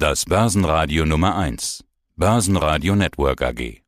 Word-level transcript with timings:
Das 0.00 0.26
Börsenradio 0.26 1.04
Nummer 1.04 1.36
1. 1.36 1.82
Börsenradio 2.14 2.94
Network 2.94 3.42
AG. 3.42 3.82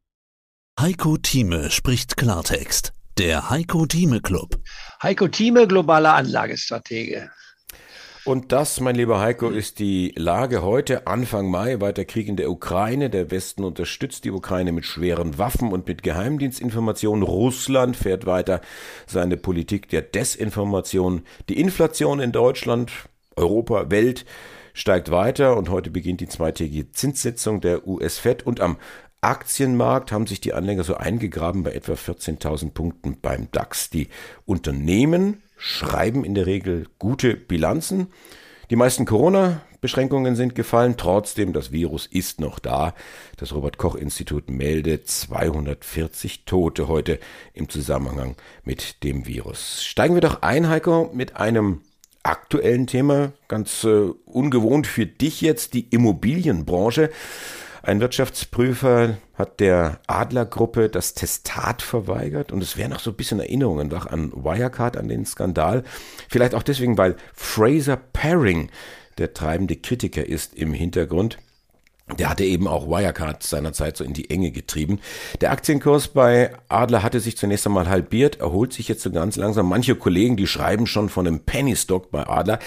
Heiko 0.80 1.16
Thieme 1.16 1.70
spricht 1.70 2.16
Klartext. 2.16 2.92
Der 3.16 3.48
Heiko 3.48 3.86
Thieme 3.86 4.20
Club. 4.20 4.58
Heiko 5.00 5.28
Thieme, 5.28 5.68
globaler 5.68 6.14
Anlagestratege. 6.16 7.30
Und 8.24 8.50
das, 8.50 8.80
mein 8.80 8.96
lieber 8.96 9.20
Heiko, 9.20 9.50
ist 9.50 9.78
die 9.78 10.12
Lage 10.16 10.62
heute, 10.62 11.06
Anfang 11.06 11.48
Mai, 11.48 11.80
weiter 11.80 12.04
Krieg 12.04 12.26
in 12.26 12.34
der 12.34 12.50
Ukraine. 12.50 13.08
Der 13.08 13.30
Westen 13.30 13.62
unterstützt 13.62 14.24
die 14.24 14.32
Ukraine 14.32 14.72
mit 14.72 14.86
schweren 14.86 15.38
Waffen 15.38 15.70
und 15.70 15.86
mit 15.86 16.02
Geheimdienstinformationen. 16.02 17.22
Russland 17.22 17.96
fährt 17.96 18.26
weiter 18.26 18.62
seine 19.06 19.36
Politik 19.36 19.88
der 19.88 20.02
Desinformation. 20.02 21.22
Die 21.48 21.60
Inflation 21.60 22.18
in 22.18 22.32
Deutschland, 22.32 22.90
Europa, 23.40 23.90
Welt 23.90 24.24
steigt 24.74 25.10
weiter 25.10 25.56
und 25.56 25.68
heute 25.68 25.90
beginnt 25.90 26.20
die 26.20 26.28
zweitägige 26.28 26.92
Zinssitzung 26.92 27.60
der 27.60 27.86
US-Fed 27.86 28.46
und 28.46 28.60
am 28.60 28.76
Aktienmarkt 29.22 30.12
haben 30.12 30.26
sich 30.26 30.40
die 30.40 30.54
Anleger 30.54 30.84
so 30.84 30.94
eingegraben 30.94 31.62
bei 31.62 31.72
etwa 31.72 31.92
14.000 31.92 32.70
Punkten 32.70 33.18
beim 33.20 33.50
DAX. 33.52 33.90
Die 33.90 34.08
Unternehmen 34.46 35.42
schreiben 35.58 36.24
in 36.24 36.34
der 36.34 36.46
Regel 36.46 36.86
gute 36.98 37.34
Bilanzen. 37.34 38.06
Die 38.70 38.76
meisten 38.76 39.04
Corona-Beschränkungen 39.04 40.36
sind 40.36 40.54
gefallen, 40.54 40.94
trotzdem 40.96 41.52
das 41.52 41.70
Virus 41.70 42.06
ist 42.06 42.40
noch 42.40 42.58
da. 42.58 42.94
Das 43.36 43.52
Robert 43.52 43.76
Koch 43.76 43.94
Institut 43.94 44.48
meldet 44.48 45.08
240 45.08 46.44
Tote 46.46 46.88
heute 46.88 47.18
im 47.52 47.68
Zusammenhang 47.68 48.36
mit 48.64 49.02
dem 49.02 49.26
Virus. 49.26 49.84
Steigen 49.84 50.14
wir 50.14 50.22
doch 50.22 50.40
ein, 50.40 50.68
Heiko, 50.68 51.10
mit 51.12 51.36
einem 51.36 51.82
aktuellen 52.22 52.86
Thema, 52.86 53.32
ganz 53.48 53.84
äh, 53.84 54.10
ungewohnt 54.24 54.86
für 54.86 55.06
dich 55.06 55.40
jetzt, 55.40 55.74
die 55.74 55.88
Immobilienbranche. 55.88 57.10
Ein 57.82 58.00
Wirtschaftsprüfer 58.00 59.16
hat 59.34 59.58
der 59.60 60.00
Adlergruppe 60.06 60.90
das 60.90 61.14
Testat 61.14 61.80
verweigert 61.80 62.52
und 62.52 62.62
es 62.62 62.76
wäre 62.76 62.90
noch 62.90 63.00
so 63.00 63.10
ein 63.10 63.16
bisschen 63.16 63.40
Erinnerungen 63.40 63.90
wach 63.90 64.06
an 64.06 64.32
Wirecard, 64.32 64.98
an 64.98 65.08
den 65.08 65.24
Skandal. 65.24 65.82
Vielleicht 66.28 66.54
auch 66.54 66.62
deswegen, 66.62 66.98
weil 66.98 67.16
Fraser 67.32 67.96
Paring 67.96 68.70
der 69.16 69.32
treibende 69.32 69.76
Kritiker 69.76 70.26
ist 70.26 70.54
im 70.54 70.74
Hintergrund. 70.74 71.38
Der 72.18 72.30
hatte 72.30 72.44
eben 72.44 72.66
auch 72.66 72.86
Wirecard 72.88 73.42
seinerzeit 73.42 73.96
so 73.96 74.04
in 74.04 74.12
die 74.12 74.30
Enge 74.30 74.50
getrieben. 74.50 75.00
Der 75.40 75.52
Aktienkurs 75.52 76.08
bei 76.08 76.52
Adler 76.68 77.02
hatte 77.02 77.20
sich 77.20 77.36
zunächst 77.36 77.66
einmal 77.66 77.88
halbiert, 77.88 78.40
erholt 78.40 78.72
sich 78.72 78.88
jetzt 78.88 79.02
so 79.02 79.10
ganz 79.10 79.36
langsam. 79.36 79.68
Manche 79.68 79.94
Kollegen, 79.94 80.36
die 80.36 80.46
schreiben 80.46 80.86
schon 80.86 81.08
von 81.08 81.26
einem 81.26 81.40
Penny 81.40 81.76
Stock 81.76 82.10
bei 82.10 82.26
Adler. 82.26 82.58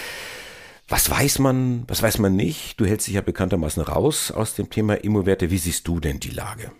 Was 0.87 1.09
weiß 1.09 1.39
man, 1.39 1.83
was 1.87 2.03
weiß 2.03 2.19
man 2.19 2.35
nicht? 2.35 2.79
Du 2.79 2.85
hältst 2.85 3.07
dich 3.07 3.15
ja 3.15 3.21
bekanntermaßen 3.21 3.83
raus 3.83 4.31
aus 4.31 4.55
dem 4.55 4.69
Thema 4.69 4.95
Immowerte. 4.95 5.49
Wie 5.49 5.57
siehst 5.57 5.87
du 5.87 5.99
denn 5.99 6.19
die 6.19 6.31
Lage? 6.31 6.71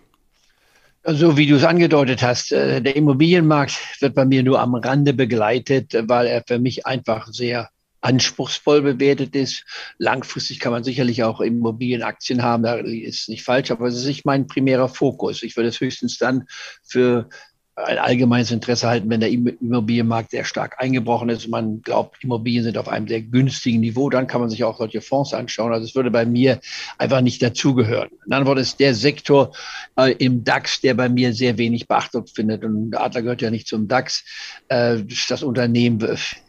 Also 1.02 1.36
wie 1.36 1.46
du 1.46 1.56
es 1.56 1.64
angedeutet 1.64 2.22
hast, 2.22 2.50
äh, 2.52 2.80
der 2.80 2.96
Immobilienmarkt 2.96 3.78
wird 4.00 4.14
bei 4.14 4.24
mir 4.24 4.42
nur 4.42 4.58
am 4.58 4.74
Rande 4.74 5.12
begleitet, 5.12 5.94
weil 6.08 6.26
er 6.26 6.42
für 6.46 6.58
mich 6.58 6.86
einfach 6.86 7.28
sehr 7.28 7.68
anspruchsvoll 8.04 8.82
bewertet 8.82 9.34
ist. 9.34 9.64
Langfristig 9.98 10.60
kann 10.60 10.72
man 10.72 10.84
sicherlich 10.84 11.24
auch 11.24 11.40
Immobilienaktien 11.40 12.42
haben, 12.42 12.62
da 12.62 12.74
ist 12.74 13.28
nicht 13.28 13.42
falsch, 13.42 13.70
aber 13.70 13.86
es 13.86 13.96
ist 13.96 14.04
nicht 14.04 14.26
mein 14.26 14.46
primärer 14.46 14.88
Fokus. 14.88 15.42
Ich 15.42 15.56
würde 15.56 15.70
es 15.70 15.80
höchstens 15.80 16.18
dann 16.18 16.46
für 16.82 17.28
ein 17.76 17.98
allgemeines 17.98 18.52
Interesse 18.52 18.86
halten, 18.86 19.10
wenn 19.10 19.18
der 19.18 19.30
Immobilienmarkt 19.30 20.30
sehr 20.30 20.44
stark 20.44 20.76
eingebrochen 20.78 21.28
ist. 21.28 21.48
Man 21.48 21.82
glaubt, 21.82 22.22
Immobilien 22.22 22.62
sind 22.62 22.78
auf 22.78 22.86
einem 22.86 23.08
sehr 23.08 23.20
günstigen 23.20 23.80
Niveau, 23.80 24.10
dann 24.10 24.28
kann 24.28 24.40
man 24.40 24.48
sich 24.48 24.62
auch 24.62 24.78
solche 24.78 25.00
Fonds 25.00 25.34
anschauen. 25.34 25.72
Also 25.72 25.84
es 25.84 25.96
würde 25.96 26.12
bei 26.12 26.24
mir 26.24 26.60
einfach 26.98 27.20
nicht 27.20 27.42
dazugehören. 27.42 28.10
In 28.26 28.46
Worten 28.46 28.60
ist 28.60 28.78
der 28.78 28.94
Sektor 28.94 29.52
äh, 29.96 30.12
im 30.12 30.44
DAX, 30.44 30.80
der 30.82 30.94
bei 30.94 31.08
mir 31.08 31.34
sehr 31.34 31.58
wenig 31.58 31.88
Beachtung 31.88 32.26
findet. 32.26 32.64
Und 32.64 32.96
Adler 32.96 33.22
gehört 33.22 33.42
ja 33.42 33.50
nicht 33.50 33.66
zum 33.66 33.88
DAX. 33.88 34.24
Äh, 34.68 34.98
das 35.28 35.42
Unternehmen, 35.42 36.00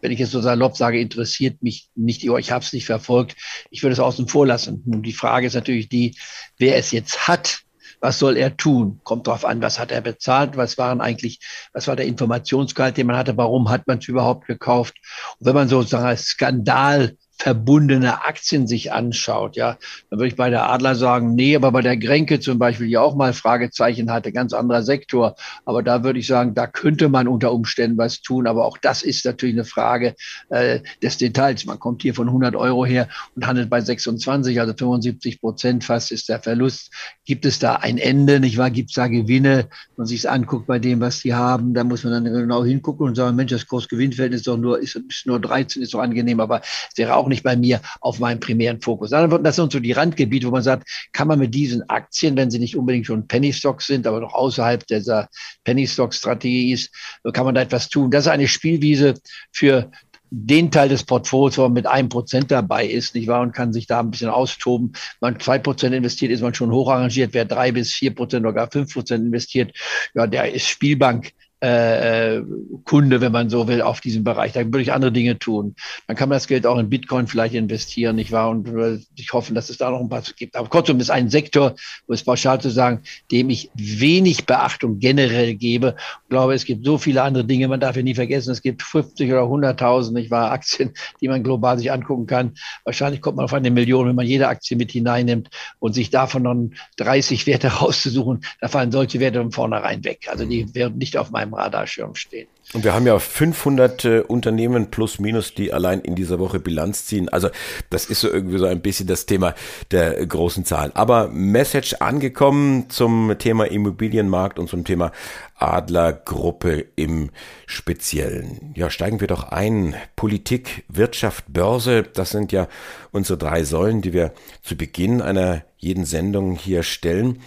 wenn 0.01 0.11
ich 0.11 0.19
jetzt 0.19 0.31
so 0.31 0.41
salopp 0.41 0.77
sage, 0.77 0.99
interessiert 0.99 1.63
mich 1.63 1.89
nicht. 1.95 2.23
Ich 2.23 2.51
habe 2.51 2.63
es 2.63 2.71
nicht 2.71 2.85
verfolgt. 2.85 3.35
Ich 3.71 3.81
würde 3.81 3.93
es 3.93 3.99
außen 3.99 4.27
vor 4.27 4.45
lassen. 4.45 4.83
Und 4.85 5.01
die 5.03 5.13
Frage 5.13 5.47
ist 5.47 5.55
natürlich 5.55 5.89
die, 5.89 6.15
wer 6.59 6.77
es 6.77 6.91
jetzt 6.91 7.27
hat, 7.27 7.65
was 8.05 8.19
soll 8.19 8.37
er 8.37 8.55
tun? 8.55 9.01
Kommt 9.03 9.25
drauf 9.25 9.43
an, 9.45 9.63
was 9.63 9.79
hat 9.79 9.91
er 9.91 9.99
bezahlt? 9.99 10.57
Was 10.57 10.77
waren 10.77 11.01
eigentlich, 11.01 11.39
was 11.73 11.87
war 11.87 11.95
der 11.95 12.05
Informationsgehalt, 12.05 12.97
den 12.97 13.07
man 13.07 13.17
hatte? 13.17 13.35
Warum 13.35 13.69
hat 13.69 13.87
man 13.87 13.97
es 13.97 14.07
überhaupt 14.07 14.45
gekauft? 14.45 14.93
Und 15.39 15.47
wenn 15.47 15.55
man 15.55 15.67
sozusagen 15.67 16.05
als 16.05 16.25
Skandal 16.25 17.17
verbundene 17.37 18.25
Aktien 18.25 18.65
sich 18.67 18.93
anschaut, 18.93 19.55
ja, 19.55 19.77
dann 20.09 20.19
würde 20.19 20.27
ich 20.29 20.35
bei 20.35 20.49
der 20.49 20.69
Adler 20.69 20.95
sagen, 20.95 21.35
nee, 21.35 21.55
aber 21.55 21.71
bei 21.71 21.81
der 21.81 21.97
Grenke 21.97 22.39
zum 22.39 22.59
Beispiel, 22.59 22.87
die 22.87 22.97
auch 22.97 23.15
mal 23.15 23.33
Fragezeichen 23.33 24.11
hatte, 24.11 24.31
ganz 24.31 24.53
anderer 24.53 24.83
Sektor. 24.83 25.35
Aber 25.65 25.83
da 25.83 26.03
würde 26.03 26.19
ich 26.19 26.27
sagen, 26.27 26.55
da 26.55 26.67
könnte 26.67 27.09
man 27.09 27.27
unter 27.27 27.51
Umständen 27.51 27.97
was 27.97 28.21
tun. 28.21 28.47
Aber 28.47 28.65
auch 28.65 28.77
das 28.77 29.03
ist 29.03 29.25
natürlich 29.25 29.55
eine 29.55 29.65
Frage 29.65 30.15
äh, 30.49 30.79
des 31.03 31.17
Details. 31.17 31.65
Man 31.65 31.79
kommt 31.79 32.01
hier 32.01 32.13
von 32.13 32.27
100 32.27 32.55
Euro 32.55 32.85
her 32.85 33.09
und 33.35 33.45
handelt 33.45 33.69
bei 33.69 33.81
26, 33.81 34.59
also 34.59 34.73
75 34.73 35.41
Prozent 35.41 35.83
fast 35.83 36.11
ist 36.11 36.29
der 36.29 36.39
Verlust. 36.39 36.91
Gibt 37.25 37.45
es 37.45 37.59
da 37.59 37.75
ein 37.75 37.97
Ende, 37.97 38.39
nicht 38.39 38.57
wahr? 38.57 38.71
Gibt 38.71 38.91
es 38.91 38.95
da 38.95 39.07
Gewinne? 39.07 39.67
Wenn 39.67 39.69
man 39.97 40.07
sich 40.07 40.29
anguckt 40.29 40.67
bei 40.67 40.79
dem, 40.79 41.01
was 41.01 41.21
die 41.21 41.33
haben, 41.33 41.73
da 41.73 41.83
muss 41.83 42.03
man 42.03 42.13
dann 42.13 42.33
genau 42.33 42.63
hingucken 42.63 43.07
und 43.07 43.15
sagen, 43.15 43.35
Mensch, 43.35 43.51
das 43.51 43.67
Kurs-Gewinn-Verhältnis 43.67 44.41
ist 44.41 44.47
doch 44.47 44.57
nur, 44.57 44.79
ist, 44.79 44.95
ist 44.95 45.25
nur 45.25 45.39
13, 45.39 45.81
ist 45.81 45.93
doch 45.93 45.99
angenehm, 45.99 46.39
aber 46.39 46.61
es 46.61 46.97
wäre 46.97 47.15
auch 47.15 47.24
auch 47.25 47.29
nicht 47.29 47.43
bei 47.43 47.55
mir 47.55 47.81
auf 47.99 48.19
meinem 48.19 48.39
primären 48.39 48.81
Fokus. 48.81 49.09
Das 49.09 49.55
sind 49.55 49.71
so 49.71 49.79
die 49.79 49.91
Randgebiete, 49.91 50.47
wo 50.47 50.51
man 50.51 50.63
sagt, 50.63 50.87
kann 51.11 51.27
man 51.27 51.39
mit 51.39 51.53
diesen 51.53 51.89
Aktien, 51.89 52.37
wenn 52.37 52.51
sie 52.51 52.59
nicht 52.59 52.77
unbedingt 52.77 53.07
schon 53.07 53.27
Penny 53.27 53.51
Stocks 53.51 53.87
sind, 53.87 54.07
aber 54.07 54.19
noch 54.19 54.33
außerhalb 54.33 54.85
dieser 54.87 55.27
Penny 55.63 55.87
Stock 55.87 56.13
Strategie 56.13 56.71
ist, 56.71 56.91
kann 57.33 57.45
man 57.45 57.55
da 57.55 57.61
etwas 57.61 57.89
tun. 57.89 58.11
Das 58.11 58.25
ist 58.25 58.31
eine 58.31 58.47
Spielwiese 58.47 59.15
für 59.51 59.91
den 60.31 60.71
Teil 60.71 60.89
des 60.89 61.03
Portfolios, 61.03 61.57
wo 61.57 61.63
man 61.63 61.73
mit 61.73 61.87
einem 61.87 62.09
Prozent 62.09 62.51
dabei 62.51 62.85
ist, 62.85 63.15
nicht 63.15 63.27
wahr, 63.27 63.41
und 63.41 63.53
kann 63.53 63.73
sich 63.73 63.87
da 63.87 63.99
ein 63.99 64.11
bisschen 64.11 64.29
austoben. 64.29 64.93
Wenn 65.19 65.33
man 65.33 65.39
zwei 65.39 65.59
Prozent 65.59 65.95
investiert, 65.95 66.31
ist 66.31 66.41
man 66.41 66.53
schon 66.53 66.71
hoch 66.71 66.89
arrangiert. 66.89 67.33
Wer 67.33 67.45
drei 67.45 67.71
bis 67.71 67.93
vier 67.93 68.13
Prozent 68.13 68.45
oder 68.45 68.53
gar 68.53 68.71
fünf 68.71 68.93
Prozent 68.93 69.23
investiert, 69.25 69.73
ja, 70.13 70.27
der 70.27 70.53
ist 70.53 70.67
Spielbank 70.67 71.31
äh, 71.65 72.43
Kunde, 72.83 73.21
wenn 73.21 73.31
man 73.31 73.49
so 73.49 73.67
will, 73.67 73.81
auf 73.81 73.99
diesem 73.99 74.23
Bereich. 74.23 74.53
Da 74.53 74.63
würde 74.65 74.81
ich 74.81 74.93
andere 74.93 75.11
Dinge 75.11 75.39
tun. 75.39 75.75
Dann 76.07 76.15
kann 76.15 76.29
man 76.29 76.35
das 76.35 76.47
Geld 76.47 76.67
auch 76.67 76.77
in 76.77 76.89
Bitcoin 76.89 77.27
vielleicht 77.27 77.55
investieren, 77.55 78.15
nicht 78.15 78.31
wahr? 78.31 78.49
Und 78.49 78.67
äh, 78.67 78.99
ich 79.15 79.33
hoffe, 79.33 79.53
dass 79.53 79.69
es 79.69 79.77
da 79.77 79.89
noch 79.89 79.99
ein 79.99 80.09
paar 80.09 80.21
gibt. 80.35 80.55
Aber 80.55 80.69
kurzum 80.69 80.99
ist 80.99 81.09
ein 81.09 81.29
Sektor, 81.29 81.75
wo 82.07 82.13
es 82.13 82.23
pauschal 82.23 82.61
zu 82.61 82.69
sagen, 82.69 83.01
dem 83.31 83.49
ich 83.49 83.71
wenig 83.73 84.45
Beachtung 84.45 84.99
generell 84.99 85.55
gebe. 85.55 85.95
Ich 86.23 86.29
glaube, 86.29 86.53
es 86.53 86.65
gibt 86.65 86.85
so 86.85 86.97
viele 86.97 87.23
andere 87.23 87.45
Dinge. 87.45 87.67
Man 87.67 87.79
darf 87.79 87.95
ja 87.95 88.03
nie 88.03 88.15
vergessen, 88.15 88.51
es 88.51 88.61
gibt 88.61 88.83
50 88.83 89.31
oder 89.31 89.43
100.000, 89.43 90.13
nicht 90.13 90.31
wahr, 90.31 90.51
Aktien, 90.51 90.93
die 91.21 91.27
man 91.27 91.43
global 91.43 91.77
sich 91.79 91.91
angucken 91.91 92.27
kann. 92.27 92.53
Wahrscheinlich 92.83 93.21
kommt 93.21 93.37
man 93.37 93.45
auf 93.45 93.53
eine 93.53 93.71
Million, 93.71 94.07
wenn 94.07 94.15
man 94.15 94.27
jede 94.27 94.47
Aktie 94.47 94.77
mit 94.77 94.91
hineinnimmt 94.91 95.49
und 95.79 95.93
sich 95.93 96.11
davon 96.11 96.43
dann 96.43 96.73
30 96.97 97.47
Werte 97.47 97.67
rauszusuchen. 97.79 98.41
Da 98.61 98.67
fallen 98.67 98.91
solche 98.91 99.19
Werte 99.19 99.39
von 99.39 99.51
vornherein 99.51 100.03
weg. 100.03 100.27
Also 100.29 100.45
die 100.45 100.73
werden 100.75 100.97
nicht 100.97 101.17
auf 101.17 101.31
meinem 101.31 101.54
Radarschirm 101.55 102.15
stehen. 102.15 102.47
Und 102.73 102.83
wir 102.83 102.93
haben 102.93 103.05
ja 103.05 103.17
500 103.17 104.05
äh, 104.05 104.19
Unternehmen 104.21 104.89
plus 104.91 105.19
minus, 105.19 105.53
die 105.53 105.71
allein 105.71 106.01
in 106.01 106.15
dieser 106.15 106.39
Woche 106.39 106.59
Bilanz 106.59 107.05
ziehen. 107.05 107.29
Also 107.29 107.49
das 107.89 108.05
ist 108.05 108.21
so 108.21 108.29
irgendwie 108.29 108.57
so 108.57 108.65
ein 108.65 108.81
bisschen 108.81 109.07
das 109.07 109.25
Thema 109.25 109.53
der 109.91 110.25
großen 110.25 110.65
Zahlen. 110.65 110.91
Aber 110.95 111.29
Message 111.29 111.95
angekommen 111.99 112.89
zum 112.89 113.35
Thema 113.37 113.65
Immobilienmarkt 113.65 114.57
und 114.59 114.69
zum 114.69 114.83
Thema 114.83 115.11
Adlergruppe 115.57 116.85
im 116.95 117.29
Speziellen. 117.65 118.73
Ja, 118.75 118.89
steigen 118.89 119.21
wir 119.21 119.27
doch 119.27 119.43
ein. 119.43 119.95
Politik, 120.15 120.83
Wirtschaft, 120.89 121.45
Börse, 121.47 122.03
das 122.03 122.31
sind 122.31 122.51
ja 122.51 122.67
unsere 123.11 123.37
drei 123.37 123.63
Säulen, 123.63 124.01
die 124.01 124.11
wir 124.11 124.33
zu 124.61 124.75
Beginn 124.75 125.21
einer 125.21 125.63
jeden 125.77 126.05
Sendung 126.05 126.55
hier 126.55 126.83
stellen. 126.83 127.41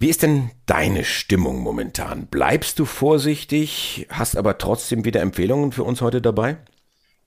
Wie 0.00 0.08
ist 0.08 0.22
denn 0.22 0.52
deine 0.66 1.02
Stimmung 1.04 1.60
momentan? 1.60 2.28
Bleibst 2.28 2.78
du 2.78 2.84
vorsichtig, 2.84 4.06
hast 4.10 4.36
aber 4.36 4.56
trotzdem 4.58 5.04
wieder 5.04 5.20
Empfehlungen 5.20 5.72
für 5.72 5.82
uns 5.82 6.00
heute 6.00 6.22
dabei? 6.22 6.58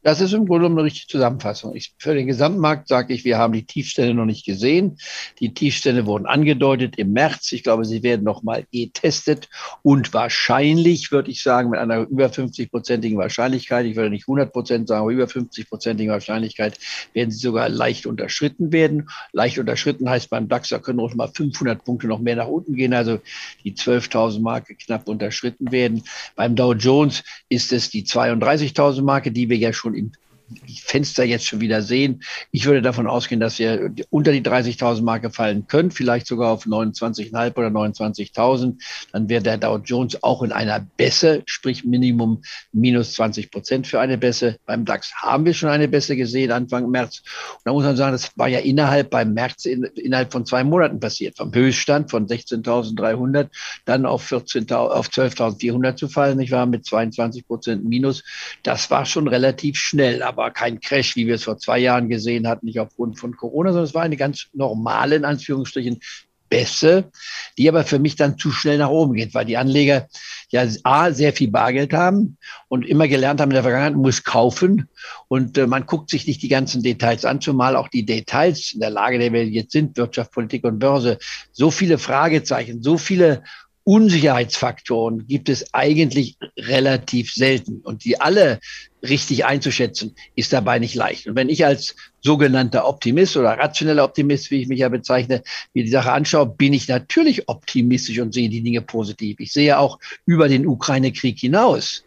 Das 0.04 0.20
ist 0.20 0.34
im 0.34 0.48
Grunde 0.48 0.66
eine 0.66 0.84
richtige 0.84 1.08
Zusammenfassung. 1.08 1.76
Ich, 1.76 1.94
für 2.00 2.16
den 2.16 2.26
Gesamtmarkt 2.26 2.88
sage 2.88 3.14
ich, 3.14 3.24
wir 3.24 3.38
haben 3.38 3.54
die 3.54 3.66
Tiefstände 3.66 4.16
noch 4.16 4.26
nicht 4.26 4.46
gesehen. 4.46 4.98
Die 5.40 5.54
Tiefstände 5.54 6.08
wurden 6.08 6.26
angedeutet 6.26 6.98
im 6.98 7.14
März. 7.14 7.52
Ich 7.52 7.62
glaube, 7.62 7.86
sie 7.86 8.02
werden 8.02 8.24
noch 8.24 8.42
mal 8.42 8.66
getestet 8.72 9.48
und 9.84 10.12
wahrscheinlich, 10.14 11.12
würde 11.12 11.30
ich 11.30 11.44
sagen, 11.44 11.70
mit 11.70 11.80
einer 11.80 12.08
über 12.10 12.28
50-prozentigen 12.28 13.18
Wahrscheinlichkeit, 13.18 13.86
ich 13.86 13.96
würde 13.96 14.10
nicht 14.10 14.24
100 14.24 14.52
Prozent 14.52 14.88
sagen, 14.88 15.02
aber 15.02 15.12
über 15.12 15.26
50-prozentigen 15.26 16.10
Wahrscheinlichkeit 16.10 16.80
werden 17.14 17.30
sie 17.30 17.38
sogar 17.38 17.70
leicht 17.70 18.08
unterschritten 18.08 18.72
werden. 18.72 19.08
Leicht 19.34 19.60
unterschritten 19.60 20.10
heißt 20.10 20.32
beim 20.32 20.48
DAX, 20.48 20.70
da 20.70 20.80
können 20.80 20.98
noch 20.98 21.14
mal 21.14 21.28
500 21.28 21.84
Punkte 21.84 22.08
noch 22.08 22.20
mehr 22.20 22.38
nach 22.38 22.48
unten 22.48 22.76
gehen, 22.76 22.94
also 22.94 23.20
die 23.64 23.74
12.000 23.74 24.42
Marke 24.42 24.74
knapp 24.74 25.08
unterschritten 25.08 25.72
werden. 25.72 26.04
Beim 26.36 26.56
Dow 26.56 26.74
Jones 26.74 27.24
ist 27.50 27.72
es 27.72 27.92
die 27.92 28.04
32.000 28.04 29.04
Marke, 29.04 29.32
die 29.32 29.48
wir 29.48 29.58
ja 29.58 29.72
schon 29.74 29.91
schon 29.92 29.96
im 29.96 30.12
die 30.12 30.21
Fenster 30.84 31.24
jetzt 31.24 31.46
schon 31.46 31.62
wieder 31.62 31.82
sehen. 31.82 32.24
Ich 32.52 32.66
würde 32.66 32.82
davon 32.82 33.08
ausgehen, 33.08 33.40
dass 33.40 33.60
wir 33.60 33.94
unter 34.10 34.32
die 34.32 34.42
30.000 34.42 35.04
Marke 35.04 35.30
fallen 35.30 35.68
können, 35.68 35.92
vielleicht 35.92 36.28
sogar 36.28 36.52
auf 36.52 36.66
29,5 36.66 37.58
oder 37.58 37.68
29.000. 37.68 38.76
Dann 39.12 39.30
wäre 39.30 39.42
der 39.42 39.58
Dow 39.58 39.78
Jones 39.78 40.22
auch 40.24 40.44
in 40.44 40.52
einer 40.52 40.86
Bässe, 40.98 41.44
sprich 41.46 41.84
Minimum 41.84 42.42
minus 42.72 43.14
20 43.14 43.52
Prozent 43.52 43.88
für 43.88 44.00
eine 44.00 44.18
Bässe. 44.18 44.58
Beim 44.66 44.86
DAX 44.86 45.14
haben 45.16 45.46
wir 45.46 45.54
schon 45.54 45.70
eine 45.70 45.88
Bässe 45.88 46.16
gesehen 46.16 46.52
Anfang 46.52 46.90
März. 46.90 47.22
Und 47.56 47.62
da 47.66 47.74
muss 47.74 47.84
man 47.84 47.96
sagen, 47.96 48.12
das 48.14 48.32
war 48.38 48.48
ja 48.48 48.60
innerhalb 48.60 49.10
beim 49.10 49.34
März 49.34 49.66
in, 49.66 49.84
innerhalb 49.84 50.32
von 50.32 50.46
zwei 50.46 50.64
Monaten 50.64 51.00
passiert. 51.00 51.38
Vom 51.38 51.54
Höchststand 51.54 52.12
von 52.12 52.28
16.300 52.28 53.50
dann 53.86 54.06
auf 54.06 54.24
14, 54.24 54.70
auf 54.72 55.08
12.400 55.08 55.96
zu 55.96 56.08
fallen. 56.08 56.40
Ich 56.40 56.52
war 56.52 56.66
mit 56.66 56.86
22 56.86 57.46
Prozent 57.46 57.86
Minus. 57.86 58.24
Das 58.64 58.90
war 58.92 59.06
schon 59.06 59.28
relativ 59.28 59.78
schnell, 59.78 60.24
aber 60.24 60.41
kein 60.50 60.80
Crash, 60.80 61.16
wie 61.16 61.28
wir 61.28 61.36
es 61.36 61.44
vor 61.44 61.58
zwei 61.58 61.78
Jahren 61.78 62.10
gesehen 62.10 62.48
hatten, 62.48 62.66
nicht 62.66 62.80
aufgrund 62.80 63.20
von 63.20 63.38
Corona, 63.38 63.70
sondern 63.70 63.86
es 63.86 63.94
war 63.94 64.04
eine 64.04 64.18
ganz 64.18 64.48
normale, 64.54 65.16
in 65.16 65.26
Anführungsstrichen, 65.26 66.00
Bässe, 66.52 67.10
die 67.58 67.68
aber 67.68 67.84
für 67.84 67.98
mich 67.98 68.16
dann 68.16 68.38
zu 68.38 68.52
schnell 68.52 68.78
nach 68.78 68.90
oben 68.90 69.14
geht, 69.14 69.34
weil 69.34 69.46
die 69.46 69.58
Anleger 69.58 70.08
ja 70.50 70.68
A, 70.84 71.12
sehr 71.12 71.34
viel 71.34 71.50
Bargeld 71.50 71.94
haben 71.94 72.38
und 72.68 72.86
immer 72.86 73.08
gelernt 73.08 73.42
haben 73.42 73.50
in 73.50 73.56
der 73.56 73.64
Vergangenheit, 73.64 73.96
muss 73.96 74.24
kaufen 74.24 74.90
und 75.30 75.58
äh, 75.58 75.66
man 75.66 75.86
guckt 75.86 76.10
sich 76.10 76.28
nicht 76.28 76.44
die 76.44 76.50
ganzen 76.50 76.84
Details 76.84 77.26
an, 77.26 77.42
zumal 77.42 77.76
auch 77.76 77.88
die 77.88 78.06
Details 78.06 78.74
in 78.74 78.82
der 78.82 78.90
Lage, 78.90 79.16
in 79.16 79.22
der 79.22 79.34
wir 79.34 79.48
jetzt 79.48 79.72
sind, 79.72 79.98
Wirtschaft, 79.98 80.34
Politik 80.34 80.66
und 80.66 80.80
Börse, 80.80 81.18
so 81.54 81.72
viele 81.72 81.98
Fragezeichen, 81.98 82.84
so 82.84 82.98
viele 82.98 83.44
Unsicherheitsfaktoren 83.84 85.28
gibt 85.28 85.50
es 85.50 85.74
eigentlich 85.74 86.38
relativ 86.58 87.34
selten. 87.34 87.82
Und 87.82 88.06
die 88.06 88.22
alle 88.22 88.60
richtig 89.02 89.46
einzuschätzen, 89.46 90.16
ist 90.36 90.54
dabei 90.54 90.80
nicht 90.80 90.96
leicht. 90.96 91.28
Und 91.28 91.36
wenn 91.36 91.50
ich 91.50 91.66
als 91.66 91.96
sogenannter 92.22 92.88
Optimist 92.88 93.36
oder 93.38 93.58
rationeller 93.58 94.04
Optimist, 94.04 94.52
wie 94.52 94.62
ich 94.62 94.68
mich 94.68 94.80
ja 94.80 94.90
bezeichne, 94.90 95.42
mir 95.74 95.84
die 95.84 95.90
Sache 95.90 96.12
anschaue, 96.12 96.46
bin 96.46 96.74
ich 96.74 96.88
natürlich 96.88 97.50
optimistisch 97.50 98.20
und 98.20 98.34
sehe 98.34 98.50
die 98.50 98.62
Dinge 98.62 98.82
positiv. 98.82 99.40
Ich 99.40 99.52
sehe 99.52 99.80
auch 99.80 100.00
über 100.26 100.48
den 100.48 100.68
Ukraine-Krieg 100.68 101.40
hinaus. 101.40 102.04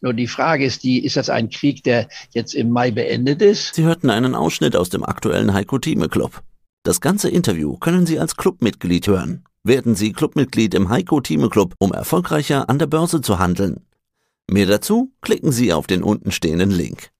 Nur 0.00 0.14
die 0.14 0.28
Frage 0.28 0.64
ist 0.64 0.84
die, 0.84 1.04
ist 1.04 1.16
das 1.16 1.28
ein 1.28 1.50
Krieg, 1.50 1.82
der 1.82 2.08
jetzt 2.32 2.54
im 2.54 2.70
Mai 2.70 2.92
beendet 2.92 3.42
ist? 3.42 3.74
Sie 3.74 3.82
hörten 3.82 4.10
einen 4.10 4.36
Ausschnitt 4.36 4.76
aus 4.76 4.90
dem 4.90 5.02
aktuellen 5.02 5.52
Heiko 5.52 5.78
Thieme 5.78 6.08
Club. 6.08 6.42
Das 6.84 7.00
ganze 7.00 7.28
Interview 7.28 7.76
können 7.76 8.06
Sie 8.06 8.20
als 8.20 8.36
Clubmitglied 8.36 9.08
hören. 9.08 9.44
Werden 9.68 9.94
Sie 9.94 10.14
Clubmitglied 10.14 10.72
im 10.72 10.88
Heiko 10.88 11.20
Thieme 11.20 11.50
Club, 11.50 11.74
um 11.78 11.92
erfolgreicher 11.92 12.70
an 12.70 12.78
der 12.78 12.86
Börse 12.86 13.20
zu 13.20 13.38
handeln. 13.38 13.84
Mehr 14.50 14.64
dazu 14.64 15.12
klicken 15.20 15.52
Sie 15.52 15.74
auf 15.74 15.86
den 15.86 16.02
untenstehenden 16.02 16.70
Link. 16.70 17.10